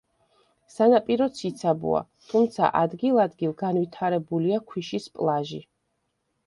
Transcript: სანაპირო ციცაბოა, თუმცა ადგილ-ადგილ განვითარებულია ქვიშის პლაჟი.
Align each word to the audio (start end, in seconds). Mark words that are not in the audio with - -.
სანაპირო 0.75 1.27
ციცაბოა, 1.39 2.01
თუმცა 2.31 2.71
ადგილ-ადგილ 2.81 3.55
განვითარებულია 3.63 4.63
ქვიშის 4.73 5.11
პლაჟი. 5.21 5.67